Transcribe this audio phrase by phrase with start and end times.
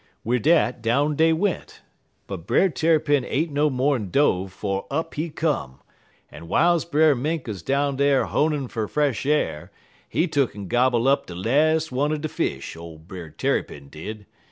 [0.23, 1.81] "Wid dat, down dey went,
[2.25, 5.79] but Brer Tarrypin ain't mo'n dove 'fo' up he come,
[6.31, 9.69] en w'iles Brer Mink 'uz down dar honin' fer fresh a'r,
[10.09, 14.25] he tuck'n gobble up de las' one er de fish, ole Brer Tarrypin did.